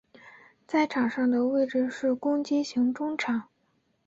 [0.65, 3.43] 在场上的位置是攻击型中场。